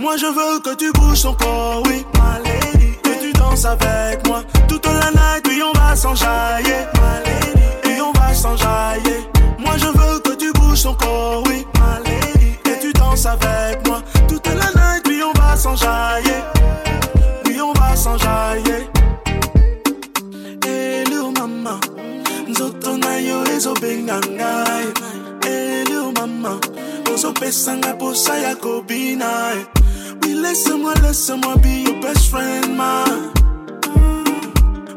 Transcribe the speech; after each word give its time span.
Moi 0.00 0.16
je 0.16 0.24
veux 0.24 0.60
que 0.60 0.74
tu 0.76 0.90
bouges 0.92 1.20
ton 1.20 1.34
corps, 1.34 1.82
oui, 1.84 2.06
ma. 2.14 2.40
Que 3.02 3.20
tu 3.20 3.32
danses 3.34 3.66
avec 3.66 4.26
moi 4.26 4.42
toute 4.66 4.86
la 4.86 5.10
night, 5.10 5.46
oui, 5.46 5.60
on 5.62 5.78
va 5.78 5.94
s'enjailler, 5.94 6.86
ma 6.94 7.20
lady. 7.20 7.60
Et 7.84 8.00
on 8.00 8.10
va 8.12 8.32
s'enjailler. 8.32 9.28
Moi 9.58 9.76
je 9.76 9.86
veux 9.88 10.18
que 10.20 10.34
tu 10.36 10.50
bouges 10.52 10.84
ton 10.84 10.94
corps, 10.94 11.42
oui, 11.48 11.66
ma. 11.78 12.00
Que 12.64 12.80
tu 12.80 12.94
danses 12.94 13.26
avec 13.26 13.86
moi 13.86 14.00
toute 14.26 14.46
la 14.46 14.70
night, 14.72 15.04
oui, 15.06 15.20
on 15.22 15.38
va 15.38 15.54
s'enjailler. 15.54 16.40
Oui, 17.44 17.60
on 17.60 17.74
va 17.74 17.94
s'enjailler. 17.94 18.88
Little 20.64 21.32
mama, 21.38 21.78
nzoto 22.48 22.96
na 22.96 23.20
yo 23.20 23.44
ezobenga 23.54 24.18
ngai. 24.20 24.94
Hey, 25.44 25.84
little 25.84 26.12
mama, 26.18 26.58
ozopesanga 27.20 27.94
posa 27.98 28.38
ya 28.38 28.56
kobina. 28.56 29.52
Oui, 30.22 30.34
laisse-moi, 30.34 30.94
laisse-moi 31.02 31.54
be 31.56 31.84
your 31.84 32.00
best 32.00 32.30
friend, 32.30 32.76
man. 32.76 33.30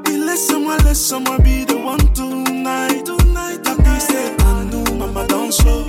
Oui, 0.05 0.17
laisse-moi, 0.25 0.77
laisse-moi 0.85 1.38
be 1.39 1.66
the 1.66 1.75
one 1.75 2.13
tonight. 2.13 3.03
Tonight, 3.03 3.59
la 3.66 3.75
piste 3.75 4.11
est 4.11 4.41
à 4.41 4.63
nous, 4.71 4.95
maman 4.95 5.25
danse 5.27 5.57
slow. 5.57 5.83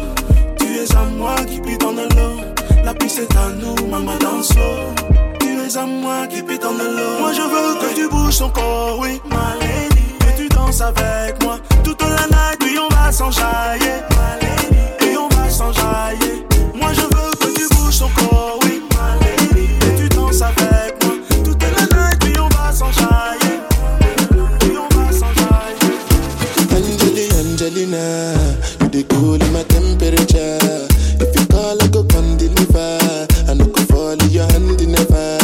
Tu 0.58 0.66
es 0.74 0.96
à 0.96 1.05
moi 1.16 1.36
qui 1.46 1.60
puis 1.60 1.78
dans 1.78 1.92
le 1.92 2.08
lot. 2.16 2.41
La 2.84 2.94
piste 2.94 3.20
est 3.20 3.36
à 3.36 3.50
nous, 3.50 3.86
maman 3.86 4.19
danse 4.19 4.48
slow. 4.48 4.92
Tu 5.38 5.46
es 5.46 5.77
à 5.77 5.86
moi 5.86 6.27
qui 6.27 6.42
puis 6.42 6.58
dans 6.58 6.72
le 6.72 6.96
lot. 6.96 7.20
Moi 7.20 7.32
je 7.32 7.42
veux 7.42 7.74
que 7.80 7.94
tu 7.94 8.08
bouges 8.08 8.38
ton 8.38 8.50
corps, 8.50 8.98
oui, 8.98 9.20
ma 9.30 9.55
lady. 9.60 10.02
Que 10.19 10.36
tu 10.36 10.48
danses 10.48 10.80
avec 10.80 11.41
moi 11.44 11.58
toute 11.84 12.02
la 12.02 12.27
night, 12.27 12.58
oui, 12.62 12.77
on 12.78 12.92
va 12.92 13.12
s'enjailler, 13.12 14.02
ma 14.16 14.36
lady. 14.41 14.83
Et. 15.56 16.76
Moi 16.76 16.92
je 16.92 17.02
veux 17.02 17.30
que 17.38 17.46
tu 17.54 17.68
bouges 17.76 18.00
ton 18.00 18.08
corps, 18.08 18.58
oui. 18.64 18.82
Que 19.78 20.02
tu 20.02 20.08
danses 20.08 20.42
avec 20.42 21.04
moi 21.04 21.14
toute 21.44 21.62
la 21.62 21.68
night, 21.96 22.18
oui, 22.24 22.32
on 22.40 22.48
va 22.48 22.72
s'enjailler. 22.72 23.60
Oui, 24.62 24.72
on 24.77 24.88
va 24.98 25.12
s'enjailler. 25.12 25.94
Angeli, 26.72 27.28
Angelina, 27.38 28.34
you 28.80 28.88
the 28.88 29.05
cool 29.10 29.41
in 29.41 29.52
my 29.52 29.62
temperature. 29.62 30.88
If 31.20 31.38
you 31.38 31.47
call, 31.47 31.80
I 31.80 31.86
go 31.86 32.02
come 32.02 32.36
deliver. 32.36 32.98
I 33.48 33.55
no 33.55 33.66
go 33.66 33.80
fall 33.82 34.20
in 34.20 34.30
your 34.30 34.47
hand 34.50 34.84
never. 34.88 35.38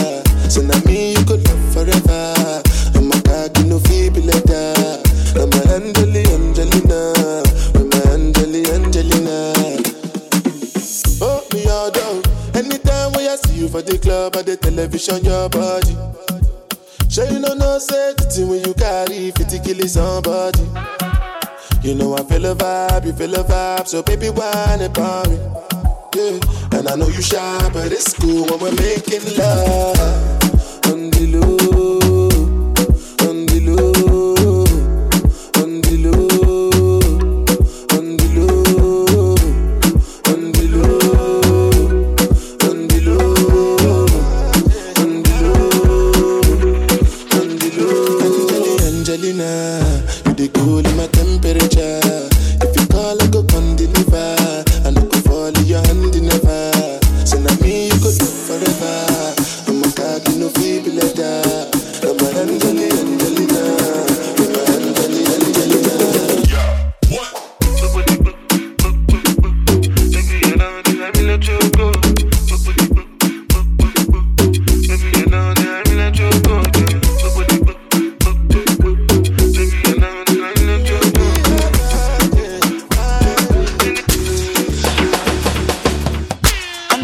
So 0.48 0.60
now 0.62 0.80
me 0.86 1.12
you 1.12 1.24
could 1.24 1.46
love 1.46 1.72
forever. 1.72 2.62
I'm 2.96 3.12
a 3.12 3.22
cocky 3.22 3.62
no 3.62 3.76
like 4.26 4.42
that. 4.50 5.06
I'm 5.36 5.52
a 5.54 5.74
Angeli, 5.76 6.09
the 15.00 15.18
your 15.24 15.48
body. 15.48 15.96
Sure 17.08 17.24
you 17.24 17.38
know 17.38 17.54
no 17.54 17.78
say 17.78 18.12
the 18.18 18.24
thing 18.24 18.48
when 18.48 18.62
you 18.62 18.74
carry 18.74 19.30
50 19.30 19.58
kill 19.60 19.88
somebody. 19.88 20.60
You 21.82 21.94
know 21.94 22.14
I 22.14 22.22
feel 22.24 22.44
a 22.44 22.54
vibe, 22.54 23.06
you 23.06 23.12
feel 23.14 23.34
a 23.34 23.42
vibe, 23.42 23.88
so 23.88 24.02
baby 24.02 24.28
whine 24.28 24.82
about 24.82 25.28
me. 25.28 25.38
Yeah, 26.14 26.78
and 26.78 26.88
I 26.88 26.96
know 26.96 27.08
you 27.08 27.22
shy, 27.22 27.70
but 27.72 27.90
it's 27.90 28.12
cool 28.12 28.44
when 28.44 28.60
we're 28.60 28.74
making 28.76 29.24
love. 29.38 29.96
On 30.92 31.08
the 31.10 31.26
low, 31.32 31.79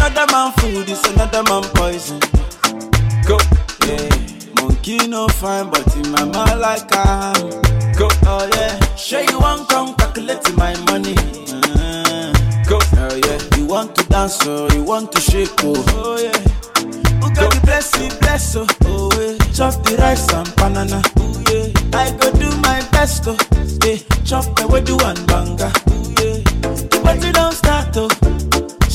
Another 0.07 0.33
man 0.33 0.53
food 0.53 0.89
is 0.89 1.03
another 1.07 1.43
man 1.43 1.65
poison. 1.75 2.21
Go. 3.27 3.39
Yeah. 3.87 4.09
Monkey 4.63 4.99
no 5.09 5.27
fine, 5.27 5.69
but 5.69 5.85
in 5.97 6.13
my 6.13 6.23
mind 6.25 6.61
like 6.61 6.87
I'm. 6.93 7.51
Go. 7.99 8.09
Oh 8.25 8.49
yeah. 8.55 8.95
Sure 8.95 9.23
you 9.23 9.41
want 9.41 9.69
come 9.69 9.95
calculate 9.97 10.47
my 10.57 10.77
money. 10.85 11.17
Uh, 11.51 12.33
go. 12.69 12.79
Oh 12.99 13.21
yeah. 13.27 13.59
You 13.59 13.67
want 13.67 13.97
to 13.97 14.05
dance 14.07 14.47
or 14.47 14.71
you 14.75 14.85
want 14.85 15.11
to 15.11 15.21
shake 15.21 15.51
oh. 15.65 15.75
Oh 15.89 16.17
yeah. 16.23 16.39
Who 17.21 17.35
got 17.35 17.53
the 17.53 17.61
blessing, 17.65 18.13
bless 18.21 18.55
oh. 18.55 18.65
Oh 18.85 19.11
yeah. 19.21 19.37
Chop 19.53 19.75
the 19.83 19.97
rice 19.99 20.33
and 20.33 20.55
banana. 20.55 21.03
Oh 21.17 21.43
yeah. 21.51 21.99
I 21.99 22.13
go 22.17 22.31
do 22.31 22.49
my 22.59 22.81
best 22.93 23.25
oh. 23.27 23.37
Yeah. 23.85 23.97
Chop 24.25 24.45
the 24.55 24.81
do 24.85 24.97
and 25.05 25.27
banga. 25.27 25.73
Oh 25.91 26.15
yeah. 26.23 26.39
The 26.91 27.01
party 27.03 27.33
don't 27.33 27.53
start 27.53 27.89
oh. 27.97 28.36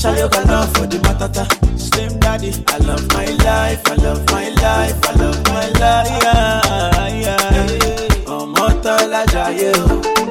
Shayo 0.01 0.29
got 0.31 0.45
love 0.47 0.73
for 0.73 0.88
the 0.88 0.97
matata. 0.97 1.45
Slim 1.78 2.19
daddy, 2.19 2.51
I 2.67 2.78
love 2.79 3.07
my 3.13 3.25
life, 3.45 3.81
I 3.85 3.95
love 3.95 4.25
my 4.31 4.50
life, 4.50 4.97
I 5.09 5.13
love 5.22 5.44
my 5.47 5.67
life. 5.81 6.23
Yeah, 6.23 7.07
yeah. 7.23 8.35
Ọmọ 8.35 8.66
tọ́lá 8.84 9.22
jayé 9.34 9.72
o. 9.84 10.30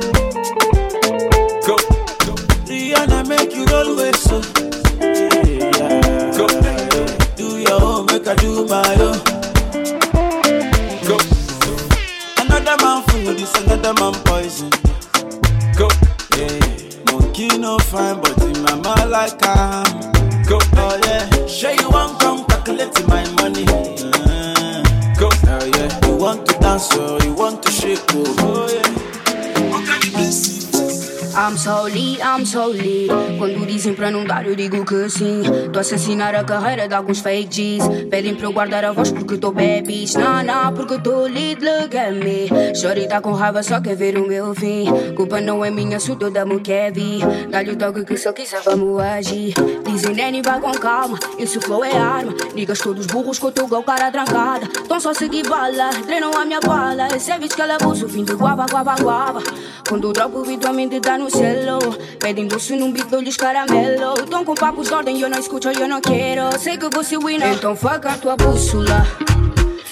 Não 34.10 34.24
eu 34.44 34.56
digo 34.56 34.84
que 34.84 35.08
sim. 35.08 35.42
Tô 35.72 35.78
a 35.78 35.82
assassinar 35.82 36.34
a 36.34 36.42
carreira 36.42 36.88
de 36.88 36.94
alguns 36.94 37.20
fake 37.20 37.78
G's. 37.78 38.08
Pedem 38.10 38.34
pra 38.34 38.46
eu 38.46 38.52
guardar 38.52 38.84
a 38.84 38.92
voz 38.92 39.12
porque 39.12 39.38
tô 39.38 39.52
babies. 39.52 40.14
Não, 40.14 40.42
não, 40.42 40.72
porque 40.74 40.98
tô 40.98 41.26
lit, 41.26 41.60
look 41.62 41.96
at 41.96 42.12
me. 42.12 42.74
Shorty 42.74 43.06
tá 43.06 43.20
com 43.20 43.32
raiva, 43.32 43.62
só 43.62 43.80
quer 43.80 43.94
ver 43.94 44.18
o 44.18 44.26
meu 44.26 44.54
fim. 44.54 44.86
Culpa 45.14 45.40
não 45.40 45.64
é 45.64 45.70
minha, 45.70 46.00
sou 46.00 46.16
toda 46.16 46.44
quer 46.58 46.92
vir. 46.92 47.20
Dá-lhe 47.48 47.72
o 47.72 47.76
toque 47.76 48.04
que 48.04 48.16
só 48.16 48.32
quiser, 48.32 48.60
vamos 48.62 49.00
agir. 49.00 49.54
Dizem, 49.84 50.14
Nene, 50.14 50.42
vai 50.42 50.60
com 50.60 50.72
calma. 50.72 51.18
Esse 51.38 51.60
flow 51.60 51.84
é 51.84 51.96
arma. 51.96 52.34
Niggas 52.54 52.78
todos 52.80 53.06
burros 53.06 53.38
com 53.38 53.46
o 53.46 53.52
teu 53.52 53.68
gol, 53.68 53.82
cara 53.82 54.10
trancada. 54.10 54.66
Tão 54.88 54.98
só 54.98 55.14
seguir 55.14 55.48
bala, 55.48 55.90
treinam 56.06 56.32
a 56.36 56.44
minha 56.44 56.60
bala. 56.60 57.08
Esse 57.14 57.30
é 57.30 57.38
que 57.38 57.60
ela 57.60 57.76
abusa, 57.76 58.06
o 58.06 58.08
fim 58.08 58.24
de 58.24 58.32
guava, 58.32 58.66
guava, 58.66 58.94
guava. 58.96 59.42
Quando 59.88 60.12
dropo 60.12 60.38
o 60.38 60.44
vídeo, 60.44 60.68
a 60.68 60.72
mente 60.72 61.00
tá 61.00 61.16
no 61.18 61.30
cielo. 61.30 61.78
Pedem 62.18 62.46
doce 62.46 62.76
num 62.76 62.92
beat, 62.92 63.08
dou-lhes 63.08 63.36
caramelo. 63.36 63.99
Tão 64.30 64.46
com 64.46 64.54
papos 64.54 64.88
de 64.88 64.94
ordem, 64.94 65.20
eu 65.20 65.28
não 65.28 65.38
escuto, 65.38 65.68
eu 65.68 65.86
não 65.86 66.00
quero. 66.00 66.58
Sei 66.58 66.78
que 66.78 66.88
você 66.88 67.18
winner, 67.18 67.52
então 67.52 67.76
faca 67.76 68.12
a 68.12 68.16
tua 68.16 68.34
bússola. 68.34 69.06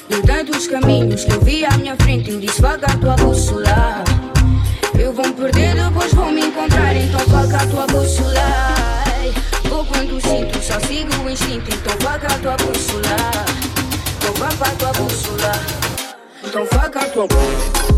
De 0.09 0.23
tantos 0.23 0.67
caminhos 0.67 1.27
que 1.27 1.33
eu 1.33 1.41
vi 1.43 1.67
à 1.67 1.77
minha 1.77 1.95
frente, 1.97 2.31
eu 2.31 2.41
disse 2.41 2.65
a 2.65 2.79
tua 2.79 3.17
bússola. 3.17 4.03
Eu 4.99 5.13
vou 5.13 5.27
me 5.27 5.35
perder, 5.35 5.75
depois 5.75 6.15
vou 6.15 6.33
me 6.33 6.41
encontrar, 6.41 6.97
então 6.97 7.21
faca 7.21 7.57
a 7.63 7.67
tua 7.67 7.87
bússola. 7.87 8.41
Vou 9.69 9.85
quando 9.85 10.21
sinto, 10.23 10.63
só 10.63 10.81
sigo 10.81 11.25
o 11.25 11.29
instinto, 11.31 11.69
então 11.71 11.93
faca 12.01 12.29
a 12.29 12.39
tua 12.39 12.57
bússola. 12.57 13.17
Então 14.17 14.35
faca 14.37 14.71
a 14.71 14.75
tua 14.77 14.93
bússola. 14.95 15.53
Então 16.45 16.67
faca 16.67 17.01
a 17.01 17.05
tua 17.05 17.27
bússola. 17.27 17.39
Depois 17.39 17.47
vou 17.47 17.47
me 17.47 17.47
encontrar, 17.47 17.59
faca 17.59 17.61
a 17.61 17.69
tua 17.69 17.87
bússola. 17.87 17.98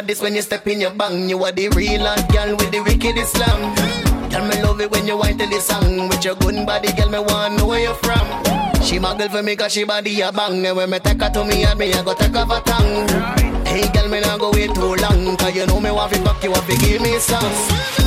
Baddest 0.00 0.22
when 0.22 0.34
you 0.34 0.40
step 0.40 0.66
in 0.66 0.80
your 0.80 0.92
bang. 0.92 1.28
You 1.28 1.44
are 1.44 1.52
the 1.52 1.68
real 1.76 2.00
hot 2.00 2.24
girl 2.32 2.56
with 2.56 2.70
the 2.70 2.80
wicked 2.80 3.18
Islam. 3.18 3.74
Tell 4.30 4.46
me 4.48 4.62
love 4.62 4.80
it 4.80 4.90
when 4.90 5.06
you 5.06 5.18
whine 5.18 5.36
till 5.36 5.50
the 5.50 5.60
song. 5.60 6.08
With 6.08 6.24
your 6.24 6.36
good 6.36 6.64
body, 6.64 6.92
girl, 6.92 7.10
me 7.10 7.18
want 7.18 7.58
know 7.58 7.66
where 7.66 7.80
you 7.80 7.94
from. 8.00 8.24
She 8.80 8.98
muggle 8.98 9.28
for 9.30 9.42
me 9.42 9.56
cause 9.56 9.72
she 9.72 9.84
body 9.84 10.20
a 10.22 10.32
bang. 10.32 10.64
And 10.64 10.76
when 10.76 10.88
me 10.88 10.98
take 11.00 11.20
her 11.20 11.28
to 11.30 11.44
me 11.44 11.64
and 11.64 11.78
me 11.78 11.92
I 11.92 12.02
go 12.02 12.14
take 12.14 12.34
off 12.34 12.48
a 12.48 12.60
tongue. 12.64 13.08
Hey 13.66 13.92
girl 13.92 14.08
me 14.08 14.20
not 14.20 14.40
go 14.40 14.50
wait 14.52 14.74
too 14.74 14.94
long. 15.04 15.36
Cause 15.36 15.54
you 15.54 15.66
know 15.66 15.80
me 15.80 15.90
want 15.90 16.14
to 16.14 16.20
fuck 16.22 16.42
you 16.44 16.52
up 16.52 16.64
to 16.64 16.76
give 16.78 17.02
me 17.02 17.18
some. 17.18 17.52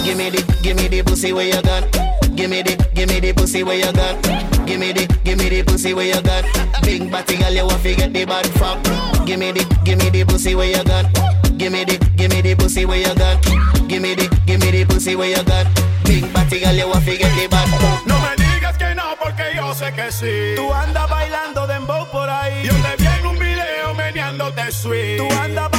Give 0.03 0.17
me 0.17 0.31
the, 0.31 0.41
give 0.63 0.77
me 0.77 0.87
the 0.87 1.03
pussy 1.03 1.31
where 1.31 1.45
you 1.45 1.61
got. 1.61 1.83
Give 2.35 2.49
me 2.49 2.63
the, 2.63 2.73
give 2.95 3.09
me 3.09 3.19
the 3.19 3.33
pussy 3.33 3.61
where 3.61 3.77
you 3.77 3.93
got. 3.93 4.17
Give 4.65 4.79
me 4.79 4.93
the, 4.93 5.05
give 5.23 5.37
me 5.37 5.47
the 5.49 5.61
pussy 5.61 5.93
where 5.93 6.07
you 6.07 6.21
got. 6.23 6.43
Big 6.81 7.11
body 7.11 7.37
girl 7.37 7.53
you 7.53 7.65
want 7.67 7.83
to 7.83 7.95
get 7.95 8.11
the 8.11 8.25
bad 8.25 8.47
fuck. 8.57 8.81
Give 9.27 9.37
me 9.37 9.51
the, 9.51 9.63
give 9.85 9.99
me 9.99 10.09
the 10.09 10.25
pussy 10.25 10.55
where 10.55 10.69
you 10.75 10.83
got 10.83 11.42
Give 11.57 11.71
me 11.71 11.83
the, 11.85 11.97
give 12.15 12.31
me 12.31 12.41
the 12.41 12.55
pussy 12.55 12.85
where 12.85 12.99
you 12.99 13.13
got. 13.15 13.41
Give 13.87 14.01
me 14.01 14.15
the, 14.15 14.27
give 14.45 14.59
me 14.59 14.71
the 14.71 14.85
pussy 14.85 15.15
where 15.15 15.29
you 15.29 15.43
got. 15.43 15.67
Big 16.03 16.31
body 16.33 16.59
girl 16.59 16.73
you 16.73 16.87
want 16.87 17.05
to 17.05 17.17
get 17.17 17.31
the 17.39 17.47
bad 17.47 17.67
fuck 17.79 18.05
No 18.05 18.19
me 18.19 18.35
digas 18.35 18.77
que 18.77 18.93
no 18.95 19.15
porque 19.21 19.43
yo 19.55 19.73
sé 19.73 19.93
que 19.93 20.11
sí. 20.11 20.55
Tú 20.55 20.73
andas 20.73 21.09
bailando 21.09 21.65
dembow 21.67 22.09
por 22.11 22.29
ahí. 22.29 22.63
Yo 22.65 22.73
te 22.73 23.01
vi 23.01 23.07
en 23.07 23.25
un 23.25 23.39
video 23.39 23.93
meneándote 23.95 24.71
sweet 24.71 25.17
Tú 25.17 25.27
andas 25.39 25.69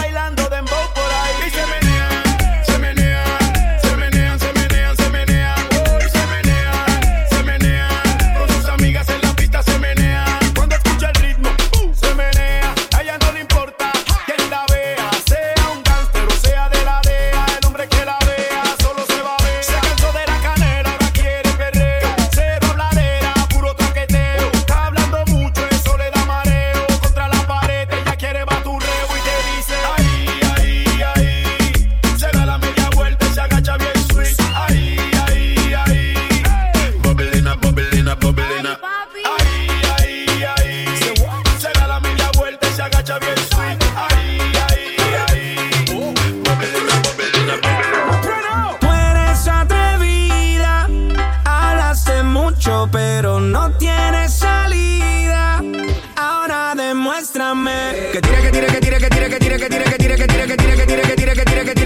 Tira, 57.25 58.13
que 58.13 58.21
tira, 58.21 58.41
que 58.43 58.51
tira, 58.51 58.67
que 58.69 58.81
tira, 58.81 58.99
que 58.99 59.09
tira, 59.09 59.29
que 59.31 59.39
tira, 59.39 59.59
que 59.59 59.69
tira, 59.69 59.85
que 59.85 59.97
tira, 59.97 60.17
que 60.17 60.27
tira, 60.27 60.47
que 60.47 60.57
tira, 60.57 60.77
que 60.77 60.77
tira, 60.77 60.77
que 60.77 60.87
tira, 60.87 61.03
que 61.03 61.17
tira, 61.17 61.35
que 61.35 61.45
tira, 61.45 61.65
que 61.65 61.75
tira, 61.75 61.84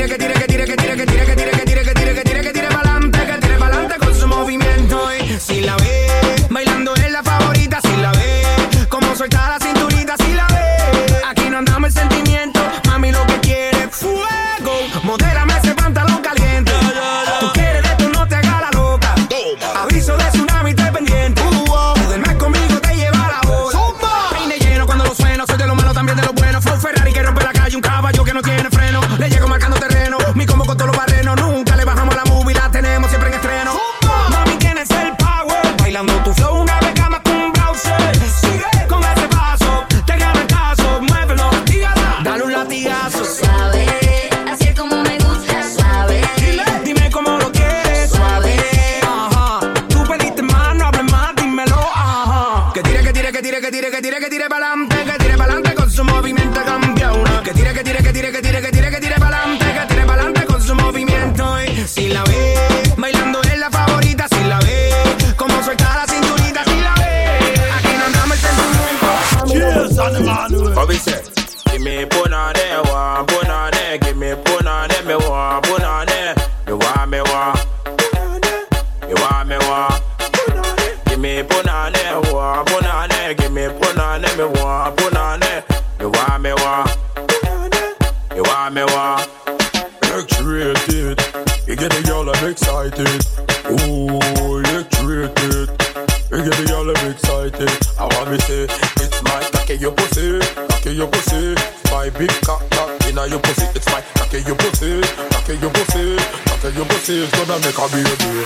make 107.69 107.79
a 107.79 107.87
baby. 107.93 108.45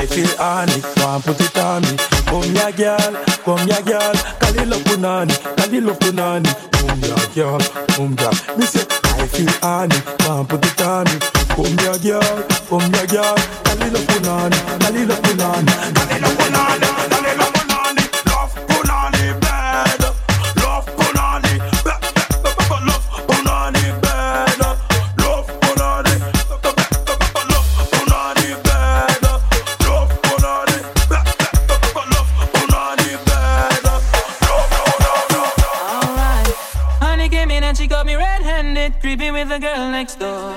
I 0.00 0.06
feel 0.06 0.32
honey, 0.40 0.80
want 0.96 1.24
put 1.24 1.40
it 1.40 1.58
on 1.58 1.82
me. 1.82 1.96
Come 2.24 2.54
ya 2.56 2.70
girl, 2.72 3.12
come 3.44 3.68
ya 3.68 3.80
girl. 3.82 4.14
Kalilo 4.40 4.78
punani, 4.84 5.34
kalilo 5.56 5.92
punani. 6.00 6.48
Come 6.72 7.02
ya 7.04 7.16
girl, 7.34 7.60
come 7.92 8.16
ya. 8.16 8.30
Me 8.56 8.64
say, 8.64 8.84
I 9.20 9.26
feel 9.28 9.52
honey, 9.60 9.98
want 10.24 10.48
put 10.48 10.64
it 10.64 10.80
on 10.80 11.04
me. 11.04 11.16
Come 11.52 11.76
ya 11.84 11.94
girl, 12.00 12.36
come 12.68 12.92
ya 12.96 13.04
girl. 13.12 13.36
Kalilo 13.68 14.00
punani, 14.08 14.58
kalilo 14.80 15.16
punani, 15.20 15.72
kalilo 15.92 16.30
punani, 16.38 16.88
kalilo 17.12 17.51
the 39.52 39.58
girl 39.58 39.90
next 39.90 40.18
door. 40.18 40.56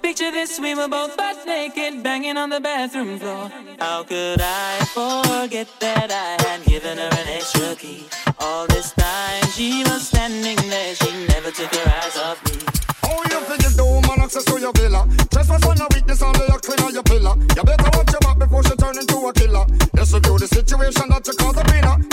Picture 0.00 0.30
this, 0.30 0.58
we 0.58 0.74
were 0.74 0.88
both 0.88 1.14
butt 1.14 1.36
naked, 1.44 2.02
banging 2.02 2.38
on 2.38 2.48
the 2.48 2.58
bathroom 2.58 3.18
floor. 3.18 3.50
How 3.78 4.02
could 4.02 4.40
I 4.40 4.78
forget 4.96 5.68
that 5.80 6.08
I 6.10 6.42
had 6.42 6.64
given 6.64 6.96
her 6.96 7.10
an 7.20 7.28
extra 7.28 7.74
key? 7.76 8.06
All 8.38 8.66
this 8.68 8.92
time 8.92 9.44
she 9.52 9.84
was 9.84 10.08
standing 10.08 10.56
there, 10.70 10.94
she 10.94 11.26
never 11.26 11.50
took 11.50 11.74
her 11.74 11.88
eyes 12.00 12.16
off 12.16 12.40
me. 12.48 12.56
How 13.02 13.18
you 13.28 13.40
forgive 13.44 13.76
the 13.76 13.84
woman 13.84 14.24
access 14.24 14.44
to 14.46 14.58
your 14.58 14.72
villa? 14.72 15.06
Trespass 15.30 15.66
on 15.66 15.76
your 15.76 15.88
weakness 15.94 16.22
on 16.22 16.32
the 16.32 16.60
clean 16.64 16.80
on 16.80 16.94
your 16.94 17.02
pillar. 17.02 17.34
You 17.56 17.62
better 17.62 17.90
watch 17.92 18.10
your 18.10 18.20
back 18.20 18.38
before 18.38 18.62
she 18.64 18.74
turn 18.76 18.96
into 18.96 19.16
a 19.20 19.32
killer. 19.34 19.66
Let's 19.92 20.14
review 20.14 20.38
the 20.38 20.48
situation 20.48 21.10
that 21.10 21.26
you 21.26 21.34
cause 21.34 21.56
a 21.60 21.64
winner. 21.68 22.11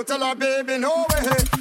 You 0.00 0.04
tell 0.04 0.24
her, 0.24 0.34
baby, 0.34 0.78
no 0.78 1.04
way. 1.10 1.59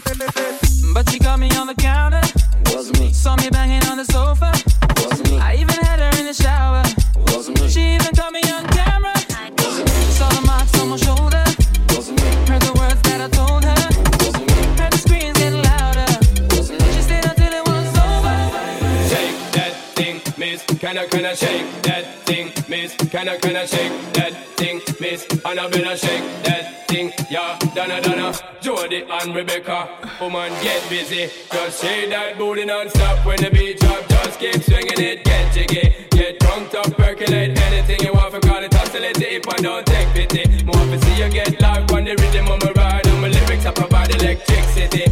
Can 20.90 20.98
I, 20.98 21.06
can 21.06 21.24
I 21.24 21.36
shake 21.36 21.82
that 21.84 22.04
thing, 22.26 22.52
miss? 22.68 22.96
Can 22.96 23.30
I, 23.30 23.38
can 23.38 23.56
I 23.56 23.68
shake 23.68 23.92
that 24.14 24.34
thing, 24.58 24.82
miss? 25.00 25.24
And 25.46 25.60
I 25.60 25.70
better 25.70 25.96
shake 25.96 26.24
that 26.46 26.88
thing, 26.88 27.14
yeah. 27.30 27.60
Donna, 27.76 28.02
Donna, 28.02 28.34
Jody 28.60 29.06
and 29.08 29.36
Rebecca. 29.36 29.88
Woman, 30.20 30.50
get 30.64 30.82
busy. 30.90 31.30
Just 31.52 31.84
shake 31.84 32.10
that 32.10 32.40
booty 32.40 32.66
non-stop 32.66 33.24
when 33.24 33.38
the 33.38 33.52
beat 33.52 33.80
drop. 33.80 34.02
Just 34.10 34.40
keep 34.40 34.64
swinging 34.64 34.98
it, 34.98 35.24
get 35.26 35.54
jiggy. 35.54 36.08
Get 36.10 36.40
drunk, 36.40 36.74
up, 36.74 36.92
percolate 36.98 37.56
anything 37.56 38.00
you 38.04 38.12
want. 38.12 38.34
For 38.34 38.40
call 38.40 38.64
it, 38.64 38.74
oscillate 38.74 39.22
it 39.22 39.46
if 39.46 39.48
I 39.48 39.62
don't 39.62 39.86
take 39.86 40.08
pity. 40.16 40.64
More 40.64 40.74
to 40.74 41.00
see 41.06 41.24
you 41.24 41.30
get 41.30 41.62
live 41.62 41.92
on 41.92 42.06
the 42.06 42.16
rhythm 42.16 42.48
on 42.48 42.58
my 42.66 42.72
ride. 42.72 43.06
And 43.06 43.22
my 43.22 43.28
lyrics, 43.28 43.68
I 43.68 43.72
provide 43.74 44.10
electricity 44.16 45.06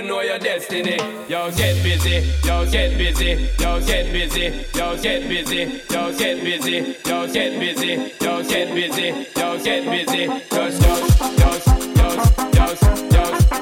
don't 0.00 0.08
know 0.08 0.20
your 0.20 0.38
destiny. 0.38 0.96
Yo, 1.26 1.50
get 1.52 1.82
busy, 1.82 2.30
yo, 2.44 2.70
get 2.70 2.98
busy, 2.98 3.48
yo, 3.58 3.80
get 3.80 4.12
busy, 4.12 4.58
yo, 4.74 4.96
get 5.00 5.28
busy, 5.28 5.80
yo, 5.90 6.12
get 6.18 6.42
busy, 6.42 6.96
yo, 7.06 7.26
get 7.32 7.58
busy, 7.58 8.14
yo, 8.20 8.42
get 8.42 8.74
busy, 8.74 9.26
yo, 9.34 9.58
get 9.64 9.84
busy, 9.84 10.26
just, 10.50 10.82
just, 10.82 11.18
just, 11.38 11.38
just, 11.38 11.66
just, 11.94 12.20
just, 12.52 12.82
just, 12.82 13.16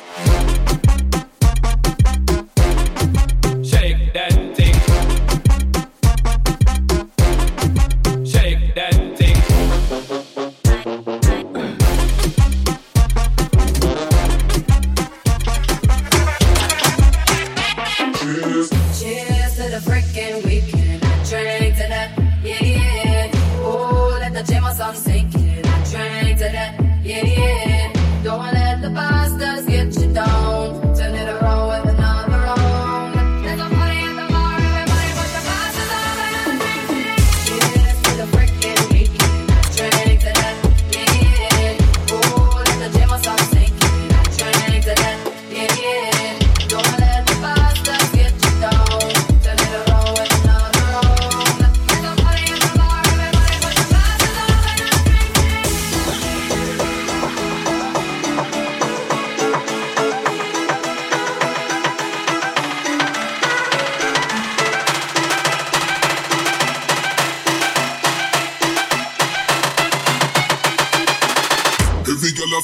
I 72.52 72.62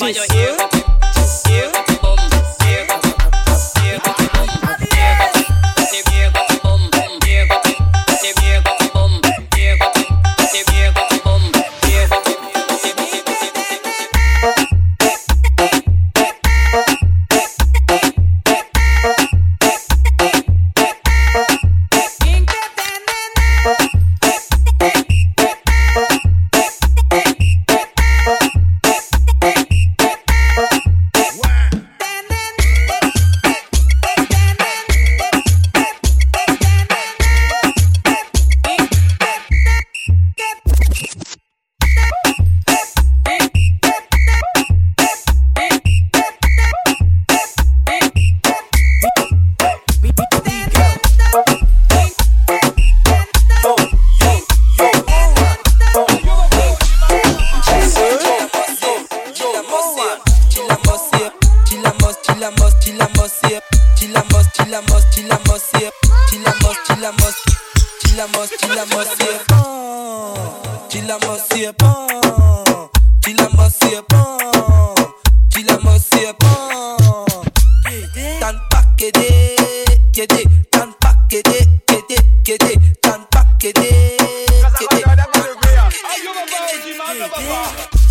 Caballo, 0.00 0.24
you? 0.34 0.59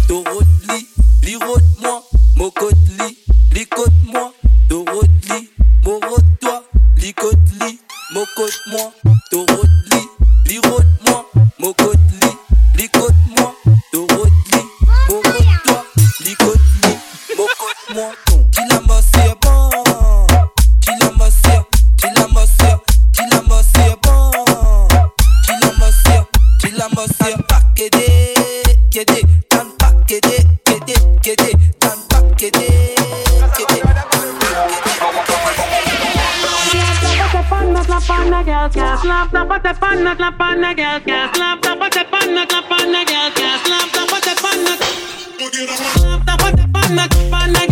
Dorotli, 0.10 0.88
li 1.22 1.36
moi, 1.36 2.02
mokotli, 2.36 3.18
li 3.54 3.66
moi, 4.12 4.34
Dorotli, 4.68 5.50
morot 5.86 6.26
toi, 6.42 6.64
li 6.98 7.14
moi, 8.72 8.90
the 40.76 41.30
slap 41.34 41.62
the 41.62 41.76
butt 41.76 41.98
on 41.98 42.36
the 42.36 42.46
clap 42.48 42.72
on 42.72 42.92
the 42.92 43.04
girl, 43.06 43.32
can't 43.32 43.66
slap 43.66 43.92
the 43.92 44.06
butt 44.10 44.28
up 44.28 44.44
on 44.44 44.64
the 44.66 44.76
slap 45.98 46.26
the 46.26 46.36
butt 46.38 46.60
on 46.76 46.96
the 46.96 47.08
clap 47.10 47.44
on 47.44 47.54
the 47.54 47.69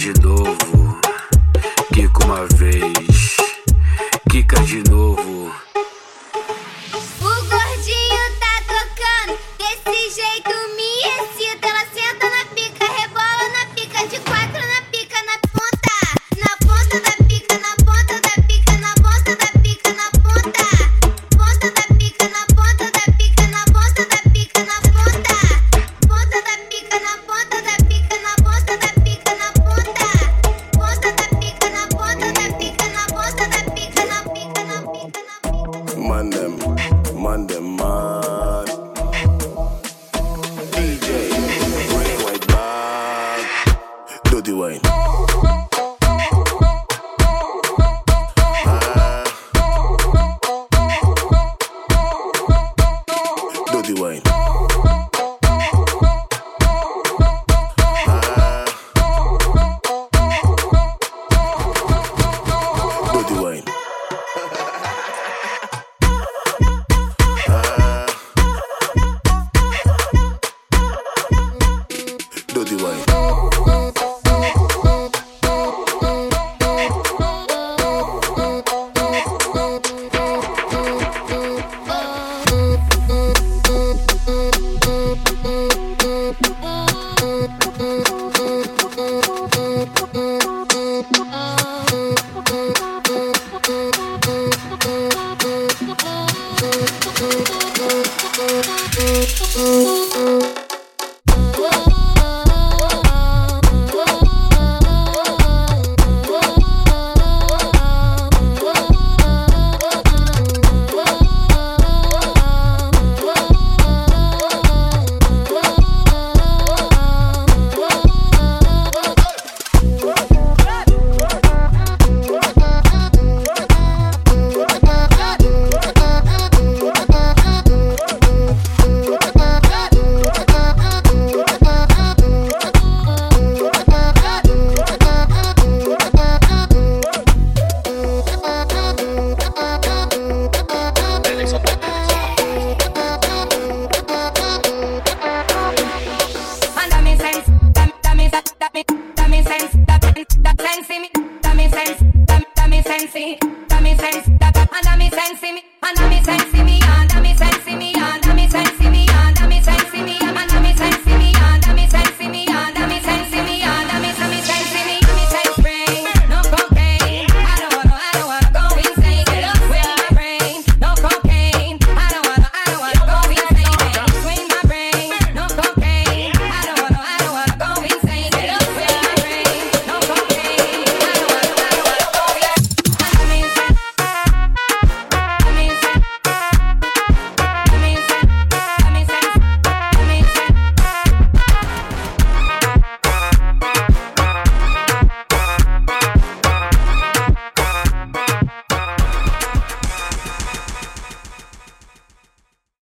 de 0.00 0.12
novo. 0.22 0.79